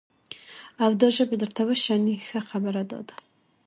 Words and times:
او 0.83 0.91
دا 1.01 1.07
ژبې 1.17 1.35
درته 1.41 1.61
وشني، 1.69 2.15
ښه 2.27 2.39
خبره 2.49 2.81
دا 2.91 2.99
ده، 3.07 3.15